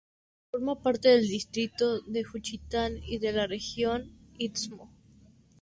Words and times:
Forma 0.49 0.81
parte 0.81 1.09
del 1.09 1.27
distrito 1.27 2.01
de 2.01 2.23
Juchitán 2.23 2.93
y 3.05 3.19
de 3.19 3.33
la 3.33 3.45
región 3.45 4.17
Istmo. 4.35 4.91